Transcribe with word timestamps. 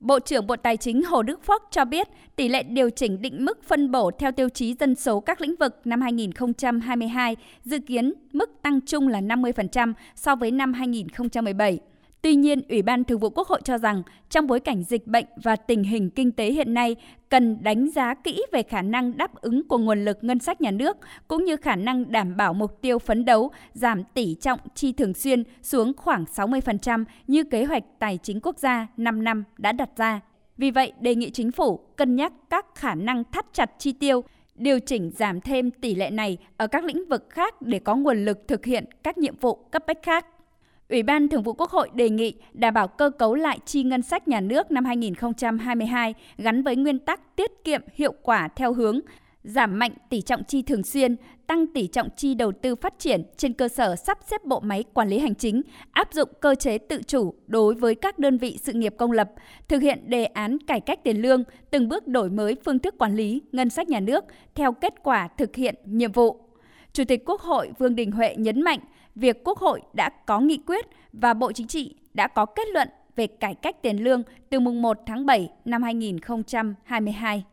Bộ 0.00 0.18
trưởng 0.18 0.46
Bộ 0.46 0.56
Tài 0.56 0.76
chính 0.76 1.02
Hồ 1.02 1.22
Đức 1.22 1.44
Phước 1.44 1.62
cho 1.70 1.84
biết 1.84 2.08
tỷ 2.36 2.48
lệ 2.48 2.62
điều 2.62 2.90
chỉnh 2.90 3.22
định 3.22 3.44
mức 3.44 3.64
phân 3.64 3.90
bổ 3.90 4.10
theo 4.10 4.32
tiêu 4.32 4.48
chí 4.48 4.74
dân 4.80 4.94
số 4.94 5.20
các 5.20 5.40
lĩnh 5.40 5.56
vực 5.56 5.80
năm 5.84 6.00
2022 6.00 7.36
dự 7.64 7.78
kiến 7.78 8.12
mức 8.32 8.50
tăng 8.62 8.80
chung 8.80 9.08
là 9.08 9.20
50% 9.20 9.92
so 10.14 10.36
với 10.36 10.50
năm 10.50 10.72
2017. 10.72 11.78
Tuy 12.22 12.34
nhiên, 12.34 12.62
Ủy 12.68 12.82
ban 12.82 13.04
Thường 13.04 13.18
vụ 13.18 13.30
Quốc 13.30 13.48
hội 13.48 13.60
cho 13.64 13.78
rằng 13.78 14.02
trong 14.30 14.46
bối 14.46 14.60
cảnh 14.60 14.84
dịch 14.84 15.06
bệnh 15.06 15.24
và 15.42 15.56
tình 15.56 15.84
hình 15.84 16.10
kinh 16.10 16.32
tế 16.32 16.52
hiện 16.52 16.74
nay, 16.74 16.96
cần 17.28 17.58
đánh 17.62 17.90
giá 17.90 18.14
kỹ 18.14 18.42
về 18.52 18.62
khả 18.62 18.82
năng 18.82 19.16
đáp 19.16 19.34
ứng 19.34 19.68
của 19.68 19.78
nguồn 19.78 20.04
lực 20.04 20.18
ngân 20.24 20.38
sách 20.38 20.60
nhà 20.60 20.70
nước 20.70 20.96
cũng 21.28 21.44
như 21.44 21.56
khả 21.56 21.76
năng 21.76 22.12
đảm 22.12 22.36
bảo 22.36 22.54
mục 22.54 22.80
tiêu 22.80 22.98
phấn 22.98 23.24
đấu 23.24 23.50
giảm 23.72 24.04
tỷ 24.14 24.34
trọng 24.34 24.58
chi 24.74 24.92
thường 24.92 25.14
xuyên 25.14 25.42
xuống 25.62 25.92
khoảng 25.96 26.24
60% 26.24 27.04
như 27.26 27.44
kế 27.44 27.64
hoạch 27.64 27.84
tài 27.98 28.18
chính 28.22 28.40
quốc 28.40 28.58
gia 28.58 28.86
5 28.96 29.24
năm 29.24 29.44
đã 29.58 29.72
đặt 29.72 29.90
ra. 29.96 30.20
Vì 30.56 30.70
vậy, 30.70 30.92
đề 31.00 31.14
nghị 31.14 31.30
chính 31.30 31.52
phủ 31.52 31.76
cân 31.96 32.16
nhắc 32.16 32.32
các 32.50 32.66
khả 32.74 32.94
năng 32.94 33.24
thắt 33.32 33.46
chặt 33.52 33.70
chi 33.78 33.92
tiêu, 33.92 34.24
điều 34.54 34.80
chỉnh 34.80 35.10
giảm 35.16 35.40
thêm 35.40 35.70
tỷ 35.70 35.94
lệ 35.94 36.10
này 36.10 36.38
ở 36.56 36.66
các 36.66 36.84
lĩnh 36.84 37.08
vực 37.08 37.26
khác 37.30 37.62
để 37.62 37.78
có 37.78 37.96
nguồn 37.96 38.24
lực 38.24 38.48
thực 38.48 38.64
hiện 38.64 38.84
các 39.02 39.18
nhiệm 39.18 39.36
vụ 39.36 39.54
cấp 39.54 39.82
bách 39.86 40.02
khác. 40.02 40.26
Ủy 40.88 41.02
ban 41.02 41.28
Thường 41.28 41.42
vụ 41.42 41.52
Quốc 41.52 41.70
hội 41.70 41.90
đề 41.94 42.10
nghị 42.10 42.34
đảm 42.52 42.74
bảo 42.74 42.88
cơ 42.88 43.10
cấu 43.10 43.34
lại 43.34 43.58
chi 43.66 43.82
ngân 43.82 44.02
sách 44.02 44.28
nhà 44.28 44.40
nước 44.40 44.70
năm 44.70 44.84
2022 44.84 46.14
gắn 46.38 46.62
với 46.62 46.76
nguyên 46.76 46.98
tắc 46.98 47.36
tiết 47.36 47.64
kiệm 47.64 47.80
hiệu 47.94 48.14
quả 48.22 48.48
theo 48.56 48.72
hướng 48.72 49.00
giảm 49.46 49.78
mạnh 49.78 49.92
tỷ 50.10 50.20
trọng 50.20 50.44
chi 50.44 50.62
thường 50.62 50.82
xuyên, 50.82 51.16
tăng 51.46 51.66
tỷ 51.66 51.86
trọng 51.86 52.08
chi 52.16 52.34
đầu 52.34 52.52
tư 52.52 52.74
phát 52.74 52.98
triển 52.98 53.22
trên 53.36 53.52
cơ 53.52 53.68
sở 53.68 53.96
sắp 53.96 54.18
xếp 54.30 54.44
bộ 54.44 54.60
máy 54.60 54.84
quản 54.94 55.08
lý 55.08 55.18
hành 55.18 55.34
chính, 55.34 55.62
áp 55.92 56.12
dụng 56.12 56.28
cơ 56.40 56.54
chế 56.54 56.78
tự 56.78 57.02
chủ 57.06 57.34
đối 57.46 57.74
với 57.74 57.94
các 57.94 58.18
đơn 58.18 58.38
vị 58.38 58.58
sự 58.62 58.72
nghiệp 58.72 58.94
công 58.98 59.12
lập, 59.12 59.30
thực 59.68 59.82
hiện 59.82 60.10
đề 60.10 60.24
án 60.24 60.58
cải 60.58 60.80
cách 60.80 61.04
tiền 61.04 61.22
lương, 61.22 61.44
từng 61.70 61.88
bước 61.88 62.06
đổi 62.06 62.30
mới 62.30 62.56
phương 62.64 62.78
thức 62.78 62.94
quản 62.98 63.16
lý 63.16 63.42
ngân 63.52 63.70
sách 63.70 63.88
nhà 63.88 64.00
nước 64.00 64.24
theo 64.54 64.72
kết 64.72 64.94
quả 65.02 65.28
thực 65.38 65.56
hiện 65.56 65.74
nhiệm 65.84 66.12
vụ. 66.12 66.40
Chủ 66.92 67.04
tịch 67.04 67.22
Quốc 67.26 67.40
hội 67.40 67.70
Vương 67.78 67.96
Đình 67.96 68.10
Huệ 68.10 68.34
nhấn 68.38 68.62
mạnh, 68.62 68.80
việc 69.16 69.44
Quốc 69.44 69.58
hội 69.58 69.80
đã 69.92 70.10
có 70.26 70.40
nghị 70.40 70.58
quyết 70.66 70.86
và 71.12 71.34
Bộ 71.34 71.52
Chính 71.52 71.66
trị 71.66 71.94
đã 72.14 72.28
có 72.28 72.46
kết 72.46 72.68
luận 72.72 72.88
về 73.16 73.26
cải 73.26 73.54
cách 73.54 73.82
tiền 73.82 74.04
lương 74.04 74.22
từ 74.50 74.60
mùng 74.60 74.82
1 74.82 74.98
tháng 75.06 75.26
7 75.26 75.50
năm 75.64 75.82
2022. 75.82 77.44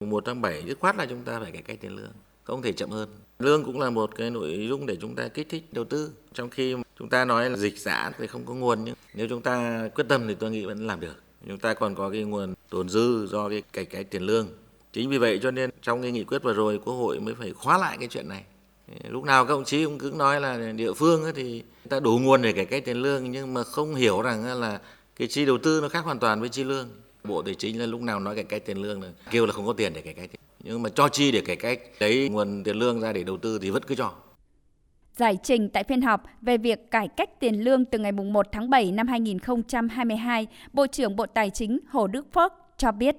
Mùng 0.00 0.10
1 0.10 0.22
tháng 0.26 0.40
7 0.40 0.62
dứt 0.66 0.80
khoát 0.80 0.96
là 0.96 1.06
chúng 1.06 1.22
ta 1.22 1.40
phải 1.40 1.52
cải 1.52 1.62
cách 1.62 1.78
tiền 1.80 1.96
lương, 1.96 2.12
không 2.44 2.62
thể 2.62 2.72
chậm 2.72 2.90
hơn. 2.90 3.08
Lương 3.38 3.64
cũng 3.64 3.80
là 3.80 3.90
một 3.90 4.10
cái 4.16 4.30
nội 4.30 4.66
dung 4.68 4.86
để 4.86 4.96
chúng 5.00 5.14
ta 5.14 5.28
kích 5.28 5.48
thích 5.48 5.72
đầu 5.72 5.84
tư. 5.84 6.12
Trong 6.32 6.50
khi 6.50 6.76
chúng 6.98 7.08
ta 7.08 7.24
nói 7.24 7.50
là 7.50 7.56
dịch 7.56 7.78
giãn 7.78 8.12
thì 8.18 8.26
không 8.26 8.44
có 8.46 8.54
nguồn 8.54 8.84
nhưng 8.84 8.94
nếu 9.14 9.28
chúng 9.28 9.42
ta 9.42 9.88
quyết 9.94 10.04
tâm 10.08 10.28
thì 10.28 10.34
tôi 10.34 10.50
nghĩ 10.50 10.64
vẫn 10.64 10.86
làm 10.86 11.00
được. 11.00 11.22
Chúng 11.46 11.58
ta 11.58 11.74
còn 11.74 11.94
có 11.94 12.10
cái 12.10 12.24
nguồn 12.24 12.54
tồn 12.70 12.88
dư 12.88 13.26
do 13.26 13.48
cái 13.48 13.62
cải 13.72 13.84
cách 13.84 14.06
tiền 14.10 14.22
lương. 14.22 14.48
Chính 14.92 15.10
vì 15.10 15.18
vậy 15.18 15.40
cho 15.42 15.50
nên 15.50 15.70
trong 15.82 16.02
cái 16.02 16.12
nghị 16.12 16.24
quyết 16.24 16.42
vừa 16.42 16.52
rồi 16.52 16.78
Quốc 16.84 16.94
hội 16.94 17.20
mới 17.20 17.34
phải 17.34 17.52
khóa 17.52 17.78
lại 17.78 17.96
cái 18.00 18.08
chuyện 18.08 18.28
này 18.28 18.44
lúc 19.08 19.24
nào 19.24 19.46
các 19.46 19.54
ông 19.54 19.64
chí 19.64 19.84
cũng 19.84 19.98
cứ 19.98 20.12
nói 20.14 20.40
là 20.40 20.72
địa 20.72 20.92
phương 20.92 21.22
thì 21.34 21.62
ta 21.88 22.00
đủ 22.00 22.18
nguồn 22.18 22.42
để 22.42 22.52
cải 22.52 22.64
cách 22.64 22.84
tiền 22.84 22.96
lương 22.96 23.30
nhưng 23.30 23.54
mà 23.54 23.64
không 23.64 23.94
hiểu 23.94 24.22
rằng 24.22 24.60
là 24.60 24.80
cái 25.16 25.28
chi 25.28 25.46
đầu 25.46 25.58
tư 25.58 25.80
nó 25.82 25.88
khác 25.88 26.04
hoàn 26.04 26.18
toàn 26.18 26.40
với 26.40 26.48
chi 26.48 26.64
lương. 26.64 26.88
Bộ 27.24 27.42
tài 27.42 27.54
chính 27.54 27.80
là 27.80 27.86
lúc 27.86 28.00
nào 28.00 28.20
nói 28.20 28.34
cải 28.34 28.44
cách 28.44 28.66
tiền 28.66 28.82
lương 28.82 29.02
là 29.02 29.08
kêu 29.30 29.46
là 29.46 29.52
không 29.52 29.66
có 29.66 29.72
tiền 29.72 29.92
để 29.94 30.00
cải 30.00 30.14
cách. 30.14 30.30
Nhưng 30.60 30.82
mà 30.82 30.88
cho 30.88 31.08
chi 31.08 31.32
để 31.32 31.40
cải 31.40 31.56
cách 31.56 31.80
lấy 31.98 32.28
nguồn 32.28 32.64
tiền 32.64 32.76
lương 32.76 33.00
ra 33.00 33.12
để 33.12 33.24
đầu 33.24 33.36
tư 33.36 33.58
thì 33.62 33.70
vẫn 33.70 33.82
cứ 33.82 33.94
cho. 33.94 34.12
Giải 35.16 35.38
trình 35.42 35.68
tại 35.68 35.84
phiên 35.84 36.02
họp 36.02 36.22
về 36.40 36.58
việc 36.58 36.90
cải 36.90 37.08
cách 37.08 37.40
tiền 37.40 37.64
lương 37.64 37.84
từ 37.84 37.98
ngày 37.98 38.12
1 38.12 38.46
tháng 38.52 38.70
7 38.70 38.92
năm 38.92 39.08
2022, 39.08 40.46
Bộ 40.72 40.86
trưởng 40.86 41.16
Bộ 41.16 41.26
Tài 41.26 41.50
chính 41.50 41.78
Hồ 41.88 42.06
Đức 42.06 42.26
Phước 42.34 42.52
cho 42.76 42.92
biết. 42.92 43.16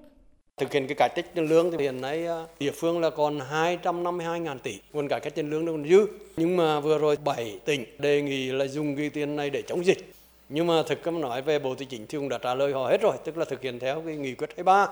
Thực 0.58 0.74
hiện 0.74 0.88
cái 0.88 0.96
cải 0.96 1.10
cách 1.10 1.26
tiền 1.34 1.46
lương 1.46 1.72
thì 1.72 1.78
hiện 1.78 2.02
nay 2.02 2.28
à, 2.28 2.46
địa 2.60 2.72
phương 2.72 3.02
là 3.02 3.10
còn 3.10 3.40
252.000 3.40 4.60
tỷ, 4.60 4.80
nguồn 4.94 5.08
cải 5.08 5.20
cách 5.20 5.36
tiền 5.36 5.50
lương 5.50 5.66
nó 5.66 5.72
còn 5.72 5.90
dư. 5.90 6.08
Nhưng 6.38 6.58
mà 6.58 6.80
vừa 6.80 6.98
rồi 6.98 7.18
7 7.24 7.60
tỉnh 7.66 7.86
đề 8.00 8.22
nghị 8.22 8.52
là 8.52 8.68
dùng 8.68 8.96
cái 8.96 9.10
tiền 9.10 9.36
này 9.36 9.50
để 9.50 9.62
chống 9.62 9.86
dịch. 9.86 10.14
Nhưng 10.50 10.68
mà 10.68 10.84
thực 10.88 11.04
cấp 11.04 11.14
nói 11.14 11.42
về 11.42 11.60
Bộ 11.60 11.76
Tài 11.76 11.86
chính 11.86 12.08
thì 12.08 12.18
cũng 12.18 12.30
đã 12.30 12.38
trả 12.38 12.56
lời 12.56 12.74
họ 12.74 12.88
hết 12.88 13.02
rồi, 13.02 13.16
tức 13.24 13.38
là 13.38 13.46
thực 13.46 13.62
hiện 13.62 13.80
theo 13.80 14.02
cái 14.06 14.16
nghị 14.16 14.34
quyết 14.36 14.50
23 14.50 14.88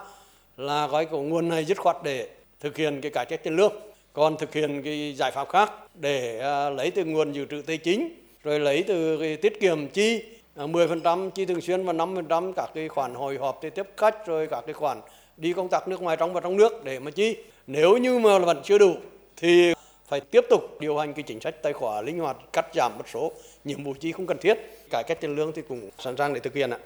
là 0.57 0.87
gói 0.87 1.05
của 1.05 1.21
nguồn 1.21 1.49
này 1.49 1.65
dứt 1.65 1.77
khoát 1.77 1.95
để 2.03 2.27
thực 2.59 2.77
hiện 2.77 3.01
cái 3.01 3.11
cải 3.11 3.25
cách 3.25 3.43
tiền 3.43 3.55
lương. 3.55 3.73
Còn 4.13 4.37
thực 4.37 4.53
hiện 4.53 4.81
cái 4.83 5.13
giải 5.13 5.31
pháp 5.31 5.49
khác 5.49 5.71
để 5.95 6.39
à, 6.39 6.69
lấy 6.69 6.91
từ 6.91 7.05
nguồn 7.05 7.31
dự 7.31 7.45
trữ 7.45 7.61
tài 7.61 7.77
chính, 7.77 8.09
rồi 8.43 8.59
lấy 8.59 8.83
từ 8.87 9.17
cái 9.17 9.35
tiết 9.35 9.59
kiệm 9.59 9.87
chi 9.87 10.23
à, 10.55 10.65
10% 10.65 11.29
chi 11.29 11.45
thường 11.45 11.61
xuyên 11.61 11.85
và 11.85 11.93
5% 11.93 12.53
các 12.55 12.69
cái 12.73 12.87
khoản 12.87 13.13
hồi 13.13 13.37
họp 13.37 13.59
thì 13.61 13.69
tiếp 13.69 13.87
khách 13.97 14.27
rồi 14.27 14.47
các 14.47 14.61
cái 14.65 14.73
khoản 14.73 15.01
đi 15.41 15.53
công 15.53 15.69
tác 15.69 15.87
nước 15.87 16.01
ngoài 16.01 16.17
trong 16.19 16.33
và 16.33 16.41
trong 16.41 16.57
nước 16.57 16.83
để 16.83 16.99
mà 16.99 17.11
chi. 17.11 17.37
Nếu 17.67 17.97
như 17.97 18.19
mà 18.19 18.39
vẫn 18.39 18.61
chưa 18.63 18.77
đủ 18.77 18.95
thì 19.37 19.73
phải 20.07 20.19
tiếp 20.19 20.45
tục 20.49 20.61
điều 20.79 20.97
hành 20.97 21.13
cái 21.13 21.23
chính 21.23 21.39
sách 21.39 21.63
tài 21.63 21.73
khoá 21.73 22.01
linh 22.01 22.19
hoạt 22.19 22.37
cắt 22.53 22.65
giảm 22.75 22.91
một 22.97 23.03
số 23.13 23.31
nhiệm 23.63 23.83
vụ 23.83 23.93
chi 23.99 24.11
không 24.11 24.27
cần 24.27 24.37
thiết. 24.41 24.57
Cải 24.89 25.03
cách 25.07 25.21
tiền 25.21 25.35
lương 25.35 25.51
thì 25.55 25.61
cũng 25.61 25.89
sẵn 25.99 26.17
sàng 26.17 26.33
để 26.33 26.39
thực 26.39 26.53
hiện 26.53 26.69
ạ. 26.69 26.77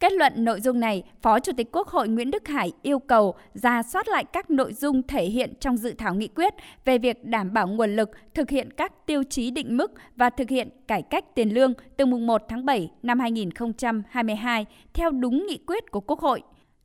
Kết 0.00 0.12
luận 0.12 0.32
nội 0.36 0.60
dung 0.60 0.80
này, 0.80 1.02
Phó 1.22 1.40
Chủ 1.40 1.52
tịch 1.56 1.68
Quốc 1.72 1.88
hội 1.88 2.08
Nguyễn 2.08 2.30
Đức 2.30 2.48
Hải 2.48 2.72
yêu 2.82 2.98
cầu 2.98 3.34
ra 3.54 3.82
soát 3.82 4.08
lại 4.08 4.24
các 4.24 4.50
nội 4.50 4.72
dung 4.72 5.02
thể 5.02 5.24
hiện 5.24 5.54
trong 5.60 5.76
dự 5.76 5.94
thảo 5.98 6.14
nghị 6.14 6.28
quyết 6.28 6.54
về 6.84 6.98
việc 6.98 7.24
đảm 7.24 7.52
bảo 7.52 7.68
nguồn 7.68 7.96
lực 7.96 8.10
thực 8.34 8.50
hiện 8.50 8.70
các 8.70 9.06
tiêu 9.06 9.22
chí 9.30 9.50
định 9.50 9.76
mức 9.76 9.92
và 10.16 10.30
thực 10.30 10.50
hiện 10.50 10.68
cải 10.88 11.02
cách 11.02 11.34
tiền 11.34 11.54
lương 11.54 11.72
từ 11.96 12.06
mùng 12.06 12.26
1 12.26 12.42
tháng 12.48 12.64
7 12.64 12.90
năm 13.02 13.20
2022 13.20 14.66
theo 14.94 15.10
đúng 15.10 15.46
nghị 15.46 15.58
quyết 15.66 15.90
của 15.90 16.00
Quốc 16.00 16.20
hội 16.20 16.42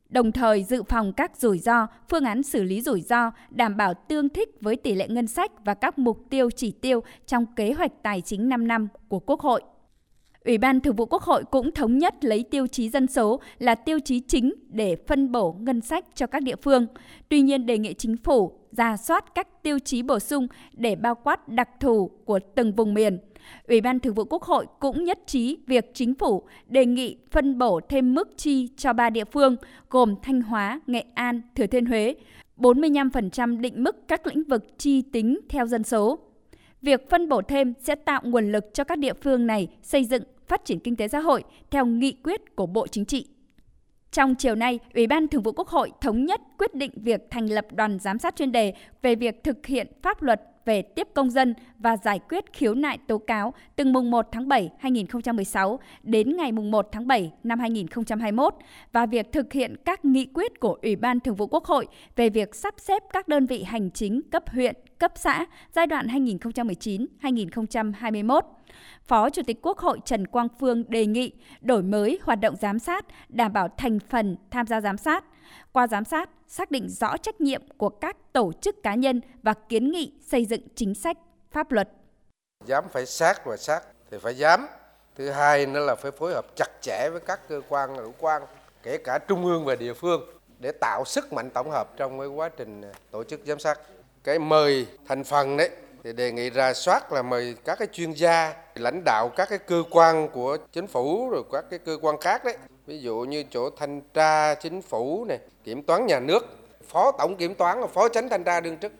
đồng 0.08 0.32
thời 0.32 0.64
dự 0.64 0.82
phòng 0.82 1.12
các 1.12 1.36
rủi 1.36 1.58
ro, 1.58 1.86
phương 2.08 2.24
án 2.24 2.42
xử 2.42 2.62
lý 2.62 2.80
rủi 2.80 3.00
ro, 3.00 3.30
đảm 3.50 3.76
bảo 3.76 3.94
tương 3.94 4.28
thích 4.28 4.48
với 4.60 4.76
tỷ 4.76 4.94
lệ 4.94 5.08
ngân 5.08 5.26
sách 5.26 5.64
và 5.64 5.74
các 5.74 5.98
mục 5.98 6.18
tiêu 6.30 6.50
chỉ 6.50 6.70
tiêu 6.70 7.02
trong 7.26 7.46
kế 7.56 7.72
hoạch 7.72 8.02
tài 8.02 8.20
chính 8.20 8.48
5 8.48 8.68
năm 8.68 8.88
của 9.08 9.18
Quốc 9.18 9.40
hội. 9.40 9.62
Ủy 10.44 10.58
ban 10.58 10.80
Thường 10.80 10.96
vụ 10.96 11.06
Quốc 11.06 11.22
hội 11.22 11.44
cũng 11.50 11.72
thống 11.72 11.98
nhất 11.98 12.24
lấy 12.24 12.44
tiêu 12.50 12.66
chí 12.66 12.88
dân 12.88 13.06
số 13.06 13.40
là 13.58 13.74
tiêu 13.74 13.98
chí 14.04 14.20
chính 14.20 14.52
để 14.68 14.96
phân 15.08 15.32
bổ 15.32 15.52
ngân 15.52 15.80
sách 15.80 16.04
cho 16.14 16.26
các 16.26 16.42
địa 16.42 16.56
phương. 16.56 16.86
Tuy 17.28 17.40
nhiên 17.40 17.66
đề 17.66 17.78
nghị 17.78 17.94
chính 17.94 18.16
phủ 18.16 18.52
ra 18.72 18.96
soát 18.96 19.34
các 19.34 19.62
tiêu 19.62 19.78
chí 19.78 20.02
bổ 20.02 20.18
sung 20.18 20.46
để 20.72 20.96
bao 20.96 21.14
quát 21.14 21.48
đặc 21.48 21.68
thù 21.80 22.10
của 22.24 22.38
từng 22.54 22.72
vùng 22.72 22.94
miền. 22.94 23.18
Ủy 23.68 23.80
ban 23.80 24.00
Thường 24.00 24.14
vụ 24.14 24.24
Quốc 24.24 24.42
hội 24.42 24.66
cũng 24.80 25.04
nhất 25.04 25.18
trí 25.26 25.58
việc 25.66 25.90
chính 25.94 26.14
phủ 26.14 26.42
đề 26.66 26.86
nghị 26.86 27.16
phân 27.30 27.58
bổ 27.58 27.80
thêm 27.88 28.14
mức 28.14 28.28
chi 28.36 28.68
cho 28.76 28.92
ba 28.92 29.10
địa 29.10 29.24
phương 29.24 29.56
gồm 29.90 30.14
Thanh 30.22 30.42
Hóa, 30.42 30.80
Nghệ 30.86 31.04
An, 31.14 31.42
Thừa 31.54 31.66
Thiên 31.66 31.86
Huế, 31.86 32.14
45% 32.56 33.60
định 33.60 33.84
mức 33.84 34.08
các 34.08 34.26
lĩnh 34.26 34.44
vực 34.44 34.78
chi 34.78 35.02
tính 35.02 35.40
theo 35.48 35.66
dân 35.66 35.84
số. 35.84 36.18
Việc 36.82 37.10
phân 37.10 37.28
bổ 37.28 37.42
thêm 37.42 37.74
sẽ 37.80 37.94
tạo 37.94 38.20
nguồn 38.24 38.52
lực 38.52 38.64
cho 38.74 38.84
các 38.84 38.98
địa 38.98 39.14
phương 39.14 39.46
này 39.46 39.68
xây 39.82 40.04
dựng 40.04 40.22
phát 40.46 40.64
triển 40.64 40.78
kinh 40.78 40.96
tế 40.96 41.08
xã 41.08 41.20
hội 41.20 41.44
theo 41.70 41.86
nghị 41.86 42.12
quyết 42.12 42.56
của 42.56 42.66
Bộ 42.66 42.86
Chính 42.86 43.04
trị. 43.04 43.26
Trong 44.10 44.34
chiều 44.34 44.54
nay, 44.54 44.78
Ủy 44.94 45.06
ban 45.06 45.28
Thường 45.28 45.42
vụ 45.42 45.52
Quốc 45.52 45.68
hội 45.68 45.90
thống 46.00 46.24
nhất 46.24 46.40
quyết 46.58 46.74
định 46.74 46.90
việc 46.96 47.20
thành 47.30 47.46
lập 47.46 47.66
đoàn 47.72 47.98
giám 47.98 48.18
sát 48.18 48.36
chuyên 48.36 48.52
đề 48.52 48.74
về 49.02 49.14
việc 49.14 49.44
thực 49.44 49.66
hiện 49.66 49.86
pháp 50.02 50.22
luật 50.22 50.42
về 50.64 50.82
tiếp 50.82 51.08
công 51.14 51.30
dân 51.30 51.54
và 51.78 51.96
giải 51.96 52.20
quyết 52.28 52.52
khiếu 52.52 52.74
nại 52.74 52.98
tố 52.98 53.18
cáo 53.18 53.54
từ 53.76 53.84
mùng 53.84 54.10
1 54.10 54.26
tháng 54.32 54.48
7 54.48 54.70
2016 54.78 55.80
đến 56.02 56.36
ngày 56.36 56.52
mùng 56.52 56.70
1 56.70 56.88
tháng 56.92 57.06
7 57.06 57.32
năm 57.44 57.58
2021 57.58 58.54
và 58.92 59.06
việc 59.06 59.32
thực 59.32 59.52
hiện 59.52 59.76
các 59.84 60.04
nghị 60.04 60.26
quyết 60.34 60.60
của 60.60 60.78
Ủy 60.82 60.96
ban 60.96 61.20
Thường 61.20 61.34
vụ 61.34 61.46
Quốc 61.46 61.64
hội 61.64 61.86
về 62.16 62.30
việc 62.30 62.54
sắp 62.54 62.74
xếp 62.78 63.02
các 63.12 63.28
đơn 63.28 63.46
vị 63.46 63.62
hành 63.62 63.90
chính 63.90 64.22
cấp 64.30 64.42
huyện, 64.46 64.76
cấp 64.98 65.12
xã 65.14 65.46
giai 65.72 65.86
đoạn 65.86 66.06
2019-2021. 66.06 68.40
Phó 69.04 69.30
Chủ 69.30 69.42
tịch 69.46 69.58
Quốc 69.62 69.78
hội 69.78 69.98
Trần 70.04 70.26
Quang 70.26 70.48
Phương 70.60 70.84
đề 70.88 71.06
nghị 71.06 71.32
đổi 71.60 71.82
mới 71.82 72.18
hoạt 72.22 72.40
động 72.40 72.56
giám 72.56 72.78
sát, 72.78 73.06
đảm 73.28 73.52
bảo 73.52 73.68
thành 73.76 73.98
phần 74.08 74.36
tham 74.50 74.66
gia 74.66 74.80
giám 74.80 74.96
sát. 74.96 75.24
Qua 75.72 75.86
giám 75.86 76.04
sát, 76.04 76.30
xác 76.48 76.70
định 76.70 76.88
rõ 76.88 77.16
trách 77.16 77.40
nhiệm 77.40 77.62
của 77.76 77.88
các 77.88 78.16
tổ 78.32 78.52
chức 78.60 78.82
cá 78.82 78.94
nhân 78.94 79.20
và 79.42 79.54
kiến 79.68 79.90
nghị 79.90 80.12
xây 80.26 80.44
dựng 80.44 80.60
chính 80.74 80.94
sách, 80.94 81.16
pháp 81.50 81.72
luật. 81.72 81.88
Dám 82.66 82.84
phải 82.92 83.06
sát 83.06 83.46
và 83.46 83.56
sát 83.56 83.82
thì 84.10 84.18
phải 84.18 84.36
dám. 84.36 84.66
Thứ 85.16 85.30
hai 85.30 85.66
nữa 85.66 85.86
là 85.86 85.94
phải 85.94 86.10
phối 86.10 86.32
hợp 86.34 86.46
chặt 86.56 86.68
chẽ 86.80 87.08
với 87.12 87.20
các 87.20 87.48
cơ 87.48 87.60
quan 87.68 87.96
hữu 87.96 88.12
quan, 88.18 88.42
kể 88.82 88.98
cả 88.98 89.18
trung 89.18 89.44
ương 89.44 89.64
và 89.64 89.74
địa 89.74 89.94
phương 89.94 90.22
để 90.58 90.72
tạo 90.72 91.04
sức 91.04 91.32
mạnh 91.32 91.50
tổng 91.50 91.70
hợp 91.70 91.96
trong 91.96 92.18
cái 92.18 92.28
quá 92.28 92.48
trình 92.48 92.82
à, 92.82 92.92
tổ 93.10 93.24
chức 93.24 93.40
giám 93.44 93.58
sát. 93.58 93.80
Cái 94.24 94.38
mời 94.38 94.86
thành 95.08 95.24
phần 95.24 95.56
đấy 95.56 95.70
thì 96.04 96.12
đề 96.12 96.32
nghị 96.32 96.50
ra 96.50 96.74
soát 96.74 97.12
là 97.12 97.22
mời 97.22 97.56
các 97.64 97.78
cái 97.78 97.88
chuyên 97.92 98.12
gia 98.12 98.54
lãnh 98.74 99.02
đạo 99.04 99.28
các 99.36 99.48
cái 99.48 99.58
cơ 99.58 99.82
quan 99.90 100.28
của 100.28 100.56
chính 100.72 100.86
phủ 100.86 101.30
rồi 101.30 101.42
các 101.52 101.64
cái 101.70 101.78
cơ 101.78 101.98
quan 102.02 102.16
khác 102.20 102.44
đấy 102.44 102.56
ví 102.86 102.98
dụ 102.98 103.20
như 103.20 103.44
chỗ 103.50 103.70
thanh 103.70 104.00
tra 104.14 104.54
chính 104.54 104.82
phủ 104.82 105.24
này 105.24 105.38
kiểm 105.64 105.82
toán 105.82 106.06
nhà 106.06 106.20
nước 106.20 106.46
phó 106.82 107.12
tổng 107.18 107.36
kiểm 107.36 107.54
toán 107.54 107.80
và 107.80 107.86
phó 107.86 108.08
tránh 108.08 108.28
thanh 108.28 108.44
tra 108.44 108.60
đương 108.60 108.76
chức. 108.82 108.92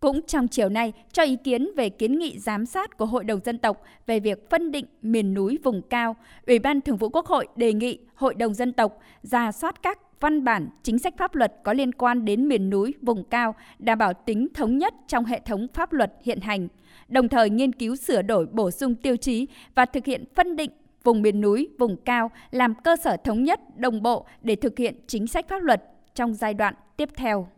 Cũng 0.00 0.22
trong 0.26 0.48
chiều 0.48 0.68
nay 0.68 0.92
cho 1.12 1.22
ý 1.22 1.36
kiến 1.36 1.70
về 1.76 1.88
kiến 1.88 2.18
nghị 2.18 2.38
giám 2.38 2.66
sát 2.66 2.96
của 2.96 3.06
Hội 3.06 3.24
đồng 3.24 3.40
dân 3.44 3.58
tộc 3.58 3.82
về 4.06 4.20
việc 4.20 4.50
phân 4.50 4.72
định 4.72 4.86
miền 5.02 5.34
núi 5.34 5.58
vùng 5.64 5.82
cao, 5.82 6.16
Ủy 6.46 6.58
ban 6.58 6.80
Thường 6.80 6.96
vụ 6.96 7.08
Quốc 7.08 7.26
hội 7.26 7.46
đề 7.56 7.72
nghị 7.72 7.98
Hội 8.14 8.34
đồng 8.34 8.54
dân 8.54 8.72
tộc 8.72 8.98
ra 9.22 9.52
soát 9.52 9.82
các 9.82 9.98
văn 10.20 10.44
bản, 10.44 10.68
chính 10.82 10.98
sách 10.98 11.14
pháp 11.18 11.34
luật 11.34 11.52
có 11.64 11.72
liên 11.72 11.92
quan 11.92 12.24
đến 12.24 12.48
miền 12.48 12.70
núi, 12.70 12.94
vùng 13.02 13.24
cao, 13.24 13.54
đảm 13.78 13.98
bảo 13.98 14.12
tính 14.12 14.48
thống 14.54 14.78
nhất 14.78 14.94
trong 15.08 15.24
hệ 15.24 15.40
thống 15.44 15.66
pháp 15.74 15.92
luật 15.92 16.12
hiện 16.22 16.40
hành, 16.40 16.68
đồng 17.08 17.28
thời 17.28 17.50
nghiên 17.50 17.72
cứu 17.72 17.96
sửa 17.96 18.22
đổi 18.22 18.46
bổ 18.46 18.70
sung 18.70 18.94
tiêu 18.94 19.16
chí 19.16 19.46
và 19.74 19.84
thực 19.84 20.04
hiện 20.04 20.24
phân 20.34 20.56
định 20.56 20.70
vùng 21.04 21.22
miền 21.22 21.40
núi, 21.40 21.68
vùng 21.78 21.96
cao 21.96 22.30
làm 22.50 22.74
cơ 22.74 22.96
sở 22.96 23.16
thống 23.16 23.44
nhất, 23.44 23.60
đồng 23.76 24.02
bộ 24.02 24.26
để 24.42 24.56
thực 24.56 24.78
hiện 24.78 24.94
chính 25.06 25.26
sách 25.26 25.48
pháp 25.48 25.62
luật 25.62 25.82
trong 26.14 26.34
giai 26.34 26.54
đoạn 26.54 26.74
tiếp 26.96 27.08
theo. 27.16 27.48